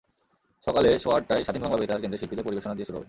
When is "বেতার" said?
1.81-2.01